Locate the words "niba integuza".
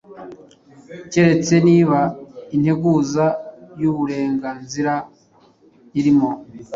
1.67-3.25